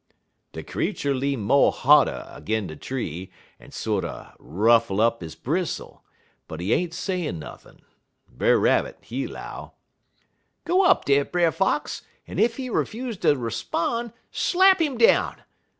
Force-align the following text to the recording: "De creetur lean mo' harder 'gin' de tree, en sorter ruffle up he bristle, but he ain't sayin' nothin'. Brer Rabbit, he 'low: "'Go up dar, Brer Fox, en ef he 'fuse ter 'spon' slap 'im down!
"De 0.53 0.63
creetur 0.63 1.13
lean 1.13 1.41
mo' 1.41 1.69
harder 1.69 2.41
'gin' 2.43 2.65
de 2.65 2.75
tree, 2.75 3.31
en 3.59 3.69
sorter 3.69 4.33
ruffle 4.39 4.99
up 4.99 5.21
he 5.21 5.29
bristle, 5.43 6.03
but 6.47 6.59
he 6.59 6.73
ain't 6.73 6.91
sayin' 6.91 7.37
nothin'. 7.37 7.83
Brer 8.27 8.57
Rabbit, 8.57 8.97
he 9.01 9.27
'low: 9.27 9.73
"'Go 10.65 10.83
up 10.83 11.05
dar, 11.05 11.23
Brer 11.25 11.51
Fox, 11.51 12.01
en 12.27 12.39
ef 12.39 12.55
he 12.57 12.67
'fuse 12.83 13.15
ter 13.17 13.47
'spon' 13.51 14.11
slap 14.31 14.81
'im 14.81 14.97
down! 14.97 15.43